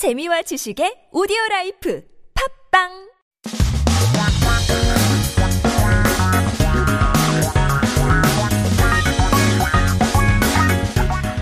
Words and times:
재미와 0.00 0.40
지식의 0.40 1.12
오디오 1.12 1.36
라이프 1.50 2.00
팝빵 2.72 2.88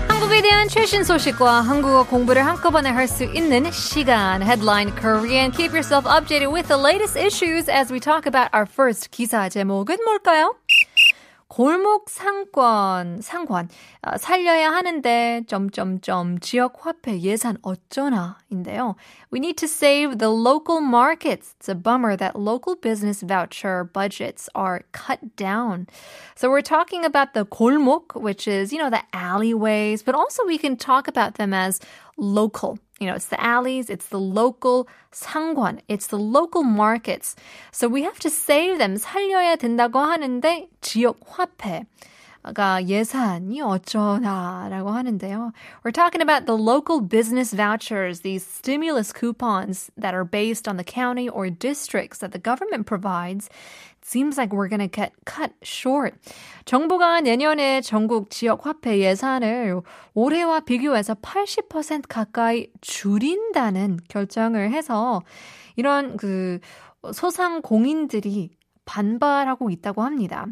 한국에 0.09 0.41
대한 0.41 0.67
최신 0.67 1.05
소식과 1.05 1.61
한국어 1.61 2.05
공부를 2.05 2.45
한꺼번에 2.45 2.89
할 2.89 3.07
수 3.07 3.23
있는 3.23 3.71
시간. 3.71 4.43
Headline 4.43 4.93
Korean. 4.99 5.51
Keep 5.51 5.71
yourself 5.71 6.03
updated 6.03 6.51
with 6.51 6.67
the 6.67 6.75
latest 6.75 7.15
issues 7.15 7.69
as 7.69 7.93
we 7.93 8.01
talk 8.01 8.27
about 8.27 8.49
our 8.51 8.65
first 8.65 9.09
기사 9.09 9.47
제목은 9.47 10.03
뭘까요? 10.03 10.53
골목 11.58 12.08
상권, 12.08 13.20
상권, 13.20 13.68
어, 14.02 14.16
살려야 14.16 14.72
하는데, 14.72 15.42
점점점, 15.46 16.40
지역 16.40 16.84
화폐 16.84 17.20
예산 17.20 17.58
어쩌나인데요. 17.62 18.96
We 19.30 19.38
need 19.38 19.56
to 19.58 19.68
save 19.68 20.18
the 20.18 20.30
local 20.30 20.80
markets. 20.80 21.54
It's 21.60 21.68
a 21.68 21.74
bummer 21.74 22.16
that 22.16 22.34
local 22.34 22.74
business 22.74 23.22
voucher 23.22 23.84
budgets 23.84 24.48
are 24.54 24.82
cut 24.92 25.36
down. 25.36 25.86
So 26.34 26.50
we're 26.50 26.62
talking 26.62 27.04
about 27.04 27.34
the 27.34 27.44
골목, 27.44 28.20
which 28.20 28.48
is, 28.48 28.72
you 28.72 28.78
know, 28.78 28.90
the 28.90 29.02
alleyways, 29.12 30.02
but 30.02 30.14
also 30.14 30.44
we 30.44 30.58
can 30.58 30.76
talk 30.76 31.06
about 31.06 31.34
them 31.34 31.54
as 31.54 31.78
local. 32.19 32.79
You 32.99 33.07
know, 33.07 33.15
it's 33.15 33.27
the 33.27 33.41
alleys, 33.41 33.89
it's 33.89 34.07
the 34.07 34.19
local 34.19 34.87
상권, 35.11 35.79
it's 35.87 36.07
the 36.07 36.19
local 36.19 36.63
markets. 36.63 37.35
So 37.71 37.87
we 37.87 38.03
have 38.03 38.19
to 38.19 38.29
save 38.29 38.77
them. 38.77 38.95
살려야 38.97 39.55
된다고 39.55 39.99
하는데 39.99 40.67
지역 40.81 41.19
화폐. 41.25 41.85
가 42.53 42.81
예산이 42.81 43.61
어쩌나라고 43.61 44.89
하는데요. 44.91 45.51
We're 45.83 45.91
talking 45.91 46.21
about 46.21 46.45
the 46.45 46.57
local 46.57 47.01
business 47.01 47.53
vouchers, 47.53 48.21
these 48.21 48.45
stimulus 48.45 49.11
coupons 49.11 49.91
that 49.97 50.13
are 50.13 50.23
based 50.23 50.67
on 50.67 50.77
the 50.77 50.83
county 50.83 51.27
or 51.27 51.49
districts 51.49 52.19
that 52.19 52.31
the 52.31 52.39
government 52.39 52.85
provides. 52.85 53.49
Seems 54.09 54.37
like 54.37 54.51
we're 54.51 54.67
to 54.67 54.87
get 54.87 55.13
cut 55.25 55.51
short. 55.61 56.15
정부가 56.65 57.21
내년에 57.21 57.81
전국 57.81 58.31
지역 58.31 58.65
화폐 58.65 58.99
예산을 58.99 59.81
올해와 60.15 60.61
비교해서 60.61 61.13
80% 61.13 62.07
가까이 62.07 62.67
줄인다는 62.81 63.99
결정을 64.07 64.71
해서 64.71 65.21
이런 65.75 66.17
그 66.17 66.59
소상공인들이 67.13 68.49
반발하고 68.85 69.69
있다고 69.69 70.01
합니다. 70.01 70.47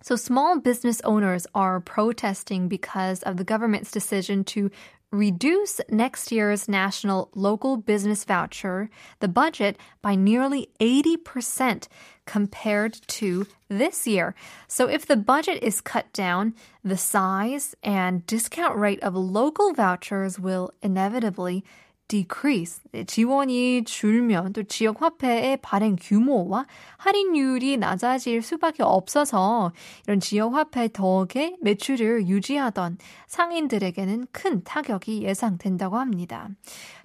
So 0.00 0.14
small 0.14 0.58
business 0.62 1.02
owners 1.04 1.46
are 1.54 1.80
protesting 1.80 2.68
because 2.68 3.22
of 3.24 3.36
the 3.36 3.44
government's 3.44 3.90
decision 3.90 4.44
to 4.44 4.70
reduce 5.10 5.80
next 5.88 6.30
year's 6.30 6.68
national 6.68 7.30
local 7.34 7.76
business 7.76 8.24
voucher, 8.24 8.90
the 9.20 9.28
budget, 9.28 9.78
by 10.02 10.14
nearly 10.14 10.68
80% 10.80 11.88
compared 12.26 12.94
to 13.08 13.46
this 13.68 14.06
year. 14.06 14.34
So 14.66 14.88
if 14.88 15.06
the 15.06 15.16
budget 15.16 15.62
is 15.62 15.80
cut 15.80 16.12
down, 16.12 16.54
the 16.84 16.98
size 16.98 17.74
and 17.82 18.26
discount 18.26 18.76
rate 18.76 19.02
of 19.02 19.14
local 19.14 19.72
vouchers 19.72 20.38
will 20.38 20.70
inevitably 20.82 21.64
decrease. 22.07 22.79
지원이 23.07 23.85
줄면 23.85 24.53
또 24.53 24.61
지역 24.63 25.01
화폐의 25.01 25.57
발행 25.57 25.95
규모와 25.99 26.67
할인율이 26.97 27.77
낮아질 27.77 28.43
수밖에 28.43 28.83
없어서 28.83 29.71
이런 30.05 30.19
지역 30.19 30.53
화폐 30.53 30.89
덕에 30.89 31.55
매출을 31.61 32.27
유지하던 32.27 32.99
상인들에게는 33.27 34.27
큰 34.31 34.63
타격이 34.63 35.23
예상된다고 35.23 35.97
합니다. 35.97 36.49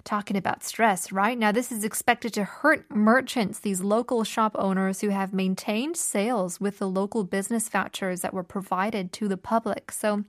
Talking 0.03 0.37
about 0.37 0.63
stress, 0.63 1.11
right? 1.11 1.37
Now 1.37 1.51
this 1.51 1.71
is 1.71 1.83
expected 1.83 2.33
to 2.33 2.43
hurt 2.43 2.85
merchants, 2.89 3.59
these 3.59 3.81
local 3.81 4.23
shop 4.23 4.55
owners 4.57 5.01
who 5.01 5.09
have 5.09 5.33
maintained 5.33 5.97
sales 5.97 6.61
with 6.61 6.79
the 6.79 6.87
local 6.87 7.23
business 7.23 7.67
vouchers 7.67 8.21
that 8.21 8.33
were 8.33 8.43
provided 8.45 9.11
to 9.13 9.27
the 9.27 9.37
public. 9.37 9.91
So 9.91 10.23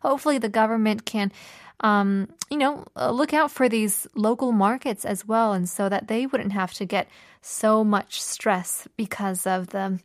hopefully 0.00 0.38
the 0.38 0.48
government 0.48 1.04
can 1.04 1.32
um, 1.80 2.28
you 2.50 2.56
know, 2.56 2.84
uh, 2.96 3.10
look 3.10 3.34
out 3.34 3.50
for 3.50 3.68
these 3.68 4.06
local 4.14 4.52
markets 4.52 5.04
as 5.04 5.26
well, 5.26 5.52
and 5.52 5.68
so 5.68 5.88
that 5.88 6.08
they 6.08 6.26
wouldn't 6.26 6.52
have 6.52 6.72
to 6.74 6.84
get 6.84 7.08
so 7.40 7.82
much 7.82 8.22
stress 8.22 8.86
because 8.96 9.46
of 9.46 9.68
the 9.68 9.98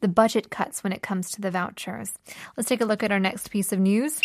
the 0.00 0.08
budget 0.08 0.50
cuts 0.50 0.82
when 0.82 0.92
it 0.92 1.00
comes 1.00 1.30
to 1.30 1.40
the 1.40 1.50
vouchers. 1.50 2.12
Let's 2.56 2.68
take 2.68 2.80
a 2.80 2.84
look 2.84 3.04
at 3.04 3.12
our 3.12 3.20
next 3.20 3.50
piece 3.50 3.72
of 3.72 3.78
news. 3.78 4.20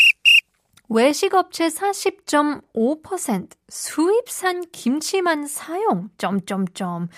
외식업체 0.89 1.67
40.5% 1.67 3.49
수입산 3.69 4.63
김치만 4.71 5.45
사용. 5.45 6.09
점점점. 6.17 7.09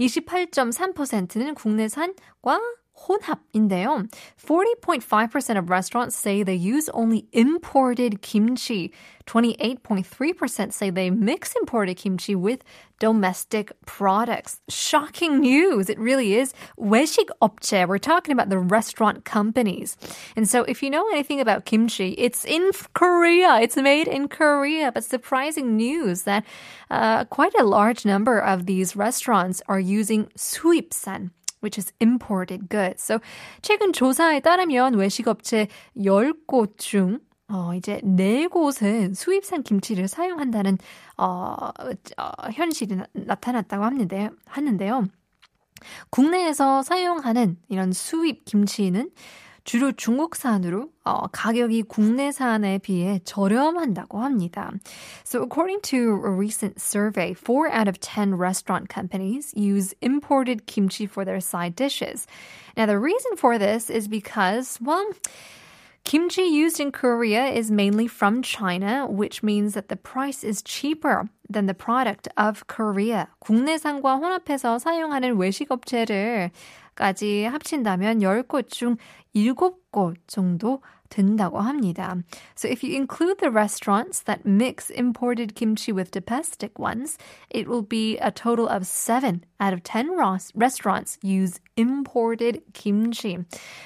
28.3%는 0.00 1.54
국내산과 1.54 2.60
혼합인데요. 3.08 4.06
40.5% 4.36 5.58
of 5.58 5.70
restaurants 5.70 6.16
say 6.16 6.42
they 6.42 6.54
use 6.54 6.88
only 6.90 7.26
imported 7.32 8.22
kimchi. 8.22 8.92
28.3% 9.26 10.72
say 10.72 10.90
they 10.90 11.10
mix 11.10 11.54
imported 11.54 11.96
kimchi 11.96 12.34
with 12.34 12.64
domestic 12.98 13.72
products. 13.86 14.60
Shocking 14.68 15.40
news. 15.40 15.88
It 15.88 15.98
really 15.98 16.34
is. 16.34 16.52
외식 16.78 17.28
업체. 17.40 17.86
We're 17.86 17.98
talking 17.98 18.32
about 18.32 18.50
the 18.50 18.58
restaurant 18.58 19.24
companies. 19.24 19.96
And 20.36 20.48
so 20.48 20.62
if 20.64 20.82
you 20.82 20.90
know 20.90 21.08
anything 21.12 21.40
about 21.40 21.64
kimchi, 21.64 22.14
it's 22.18 22.44
in 22.44 22.70
Korea. 22.94 23.58
It's 23.60 23.76
made 23.76 24.08
in 24.08 24.28
Korea. 24.28 24.92
But 24.92 25.04
surprising 25.04 25.76
news 25.76 26.22
that 26.22 26.44
uh, 26.90 27.24
quite 27.26 27.54
a 27.58 27.64
large 27.64 28.04
number 28.04 28.38
of 28.38 28.66
these 28.66 28.96
restaurants 28.96 29.62
are 29.68 29.80
using 29.80 30.26
수입산 30.36 31.30
Which 31.61 31.79
is 31.79 31.93
imported 31.99 32.69
goods. 32.69 33.03
So 33.03 33.19
최근 33.61 33.93
조사에 33.93 34.39
따르면 34.41 34.95
외식업체 34.95 35.67
10곳 35.97 36.77
중 36.77 37.19
어, 37.49 37.73
이제 37.73 38.01
네 38.03 38.47
곳은 38.47 39.13
수입산 39.13 39.63
김치를 39.63 40.07
사용한다는 40.07 40.77
어, 41.17 41.55
어 42.17 42.31
현실이 42.51 42.95
나, 42.95 43.05
나타났다고 43.13 43.85
합니다. 43.85 44.29
하는데요. 44.45 45.05
국내에서 46.09 46.81
사용하는 46.81 47.57
이런 47.69 47.93
수입 47.93 48.45
김치는 48.45 49.11
주로 49.66 49.92
중국산으로 49.92 50.90
어, 51.04 51.26
가격이 51.28 51.84
국내산에 51.84 52.78
비해 52.78 53.20
저렴한다고 53.24 54.18
합니다. 54.18 54.72
So 55.24 55.42
according 55.42 55.80
to 55.82 56.20
a 56.24 56.30
recent 56.30 56.80
survey, 56.80 57.32
4 57.34 57.68
out 57.68 57.88
of 57.88 58.00
10 58.00 58.34
restaurant 58.34 58.88
companies 58.88 59.52
use 59.54 59.94
imported 60.00 60.66
kimchi 60.66 61.06
for 61.06 61.24
their 61.24 61.40
side 61.40 61.76
dishes. 61.76 62.26
Now 62.76 62.86
the 62.86 62.98
reason 62.98 63.36
for 63.36 63.58
this 63.58 63.88
is 63.88 64.08
because, 64.08 64.78
well, 64.82 65.06
Kimchi 66.04 66.42
used 66.42 66.80
in 66.80 66.90
Korea 66.90 67.46
is 67.46 67.70
mainly 67.70 68.08
from 68.08 68.42
China, 68.42 69.06
which 69.06 69.44
means 69.44 69.74
that 69.74 69.88
the 69.88 69.96
price 69.96 70.42
is 70.42 70.60
cheaper 70.60 71.28
than 71.48 71.66
the 71.66 71.74
product 71.74 72.26
of 72.36 72.66
Korea. 72.66 73.28
국내산과 73.38 74.16
혼합해서 74.16 74.80
사용하는 74.80 75.36
외식업체를 75.36 76.50
까지 76.94 77.44
합친다면 77.44 78.20
10곳 78.20 78.68
중 78.68 78.96
7곳 79.34 80.16
정도 80.26 80.80
된다고 81.08 81.60
합니다. 81.60 82.16
So 82.54 82.68
if 82.68 82.82
you 82.82 82.96
include 82.96 83.38
the 83.38 83.50
restaurants 83.50 84.22
that 84.22 84.46
mix 84.46 84.88
imported 84.88 85.54
kimchi 85.54 85.92
with 85.92 86.10
domestic 86.10 86.78
ones, 86.78 87.18
it 87.50 87.68
will 87.68 87.82
be 87.82 88.16
a 88.16 88.30
total 88.30 88.66
of 88.66 88.86
7 88.86 89.44
out 89.60 89.74
of 89.74 89.82
10 89.84 90.16
restaurants 90.54 91.18
use 91.22 91.60
imported 91.76 92.62
kimchi. 92.72 93.38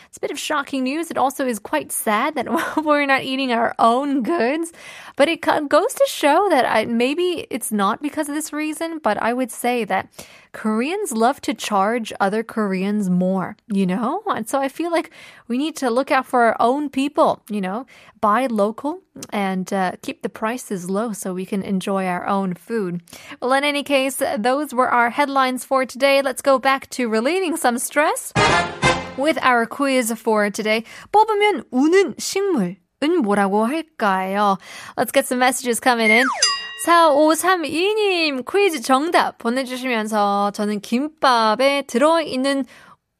It's 0.06 0.18
a 0.18 0.20
bit 0.20 0.30
of 0.30 0.38
shocking 0.38 0.84
news. 0.84 1.10
It 1.10 1.18
also 1.18 1.44
is 1.46 1.58
quite 1.58 1.90
sad 1.90 2.36
that 2.36 2.46
we're 2.84 3.04
not 3.06 3.24
eating 3.24 3.52
our 3.52 3.74
own 3.80 4.22
goods, 4.22 4.72
but 5.16 5.28
it 5.28 5.40
goes 5.40 5.94
to 5.94 6.06
show 6.06 6.48
that 6.50 6.64
I, 6.64 6.84
maybe 6.86 7.48
it's 7.50 7.72
not 7.72 8.00
because 8.00 8.28
of 8.28 8.36
this 8.36 8.52
reason, 8.52 9.00
but 9.02 9.20
I 9.20 9.32
would 9.32 9.50
say 9.50 9.84
that 9.84 10.08
Koreans 10.52 11.12
love 11.12 11.40
to 11.42 11.52
charge 11.52 12.12
other 12.18 12.42
Koreans 12.42 13.10
more, 13.10 13.56
you 13.66 13.84
know? 13.84 14.22
And 14.26 14.48
so 14.48 14.58
I 14.60 14.68
feel 14.68 14.90
like 14.90 15.10
we 15.48 15.58
need 15.58 15.76
to 15.76 15.90
look 15.90 16.10
out 16.10 16.26
for 16.26 16.44
our 16.44 16.56
own 16.60 16.88
people, 16.88 17.42
you 17.50 17.60
know, 17.60 17.86
buy 18.20 18.46
local 18.46 19.00
and 19.30 19.72
uh, 19.72 19.92
keep 20.02 20.22
the 20.22 20.28
prices 20.28 20.90
low 20.90 21.12
so 21.12 21.32
we 21.32 21.46
can 21.46 21.62
enjoy 21.62 22.06
our 22.06 22.26
own 22.26 22.54
food. 22.54 23.02
Well, 23.40 23.52
in 23.52 23.64
any 23.64 23.82
case, 23.82 24.22
those 24.38 24.74
were 24.74 24.88
our 24.88 25.10
headlines 25.10 25.64
for 25.64 25.84
today. 25.86 26.22
Let's 26.22 26.42
go 26.42 26.58
back 26.58 26.90
to 26.90 27.08
relieving 27.08 27.56
some 27.56 27.78
stress 27.78 28.32
with 29.16 29.38
our 29.42 29.66
quiz 29.66 30.12
for 30.12 30.50
today. 30.50 30.84
뽑으면 31.12 31.64
우는 31.70 32.14
식물은 32.18 33.22
뭐라고 33.22 33.66
할까요? 33.66 34.58
Let's 34.96 35.12
get 35.12 35.26
some 35.26 35.38
messages 35.38 35.80
coming 35.80 36.10
in. 36.10 36.26
4532님 36.86 38.44
퀴즈 38.44 38.80
정답 38.80 39.38
보내주시면서 39.38 40.52
저는 40.52 40.80
김밥에 40.80 41.82
들어있는 41.86 42.64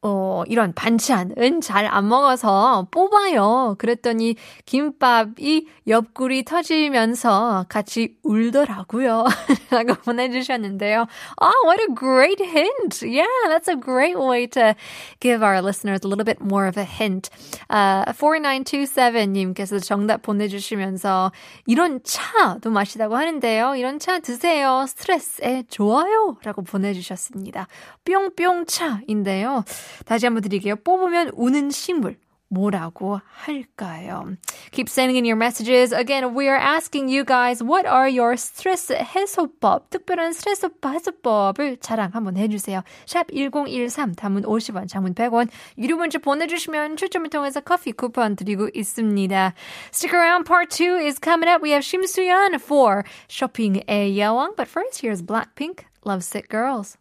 어, 0.03 0.44
이런 0.48 0.74
반찬은 0.74 1.62
잘 1.62 1.92
안 1.92 2.07
먹어서 2.07 2.88
뽑아요. 2.89 3.75
그랬더니 3.77 4.36
김밥이 4.65 5.68
옆구리 5.88 6.44
터지면서 6.45 7.65
같이 7.68 8.15
울더라고요. 8.24 9.25
라고 9.71 9.95
보내주셨는데요. 9.95 11.06
Oh, 11.42 11.62
what 11.65 11.81
a 11.81 11.94
great 11.94 12.39
hint. 12.42 13.01
Yeah, 13.03 13.27
that's 13.50 13.68
a 13.68 13.75
great 13.75 14.18
way 14.18 14.48
to 14.48 14.75
give 15.19 15.44
our 15.44 15.62
listeners 15.62 16.00
a 16.04 16.07
little 16.07 16.24
bit 16.24 16.39
more 16.42 16.68
of 16.68 16.77
a 16.77 16.86
hint. 16.86 17.30
Uh, 17.69 18.06
4927님께서 18.13 19.83
정답 19.83 20.21
보내주시면서 20.21 21.31
이런 21.65 22.00
차도 22.04 22.69
마시다고 22.69 23.18
하는데요. 23.18 23.75
이런 23.75 24.00
차 24.00 24.19
드세요. 24.19 24.86
스트레스에 24.88 25.63
좋아요. 25.69 26.38
라고 26.44 26.62
보내주셨습니다. 26.62 27.68
뿅뿅차인데요. 28.06 29.63
다시 30.06 30.26
한번 30.26 30.42
드릴게요. 30.42 30.76
뽑으면 30.76 31.32
우는 31.34 31.72
식물. 31.72 32.18
뭐라고 32.52 33.22
할까요? 33.26 34.36
Keep 34.72 34.90
sending 34.90 35.16
in 35.16 35.24
your 35.24 35.38
messages. 35.38 35.94
Again, 35.94 36.36
we 36.36 36.50
are 36.50 36.60
asking 36.60 37.08
you 37.08 37.24
guys, 37.24 37.64
what 37.64 37.88
are 37.88 38.10
your 38.12 38.36
스트레스 38.36 38.94
해소법? 38.94 39.90
특별한 39.90 40.34
스트레스 40.34 40.68
해소법을 40.86 41.78
자랑 41.78 42.12
한번 42.14 42.36
해주세요. 42.36 42.84
샵 43.06 43.28
1013, 43.32 44.16
담은 44.16 44.42
50원, 44.44 44.90
장문 44.90 45.16
100원. 45.16 45.48
유료 45.78 45.96
문자 45.96 46.20
보내주시면 46.20 46.98
추첨을 46.98 47.30
통해서 47.30 47.62
커피 47.62 47.94
쿠폰 47.94 48.36
드리고 48.36 48.70
있습니다. 48.74 49.54
Stick 49.94 50.14
around, 50.14 50.46
part 50.46 50.70
2 50.70 50.98
is 51.00 51.20
coming 51.24 51.50
up. 51.50 51.64
We 51.64 51.72
have 51.72 51.86
심수연 51.86 52.56
for 52.56 53.06
쇼핑의 53.30 54.20
여왕. 54.20 54.56
But 54.58 54.68
first, 54.68 55.02
here's 55.02 55.24
Blackpink, 55.24 55.86
Lovesick 56.04 56.50
Girls. 56.50 56.98